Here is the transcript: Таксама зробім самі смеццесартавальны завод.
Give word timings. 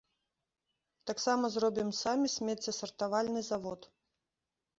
Таксама 1.11 1.51
зробім 1.55 1.89
самі 1.99 2.27
смеццесартавальны 2.37 3.45
завод. 3.51 3.81